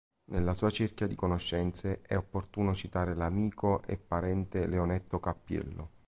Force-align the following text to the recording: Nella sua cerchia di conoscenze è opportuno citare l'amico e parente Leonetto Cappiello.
Nella 0.31 0.55
sua 0.55 0.71
cerchia 0.71 1.05
di 1.05 1.13
conoscenze 1.13 2.01
è 2.01 2.17
opportuno 2.17 2.73
citare 2.73 3.13
l'amico 3.13 3.83
e 3.83 3.97
parente 3.97 4.65
Leonetto 4.65 5.19
Cappiello. 5.19 5.89